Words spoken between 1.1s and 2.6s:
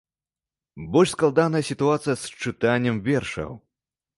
складаная сітуацыя з